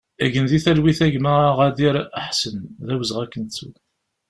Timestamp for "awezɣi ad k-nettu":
2.93-3.69